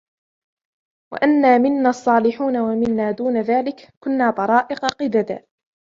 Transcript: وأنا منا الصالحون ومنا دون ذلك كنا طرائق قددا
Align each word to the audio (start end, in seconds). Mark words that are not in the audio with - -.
وأنا 1.13 1.57
منا 1.57 1.89
الصالحون 1.89 2.57
ومنا 2.57 3.11
دون 3.11 3.41
ذلك 3.41 3.89
كنا 4.03 4.31
طرائق 4.31 4.85
قددا 4.85 5.43